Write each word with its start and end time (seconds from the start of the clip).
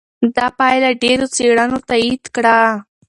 دا 0.35 0.45
پایله 0.59 0.89
ډېرو 1.03 1.25
څېړنو 1.35 1.77
تایید 1.89 2.23
کړه. 2.35 2.57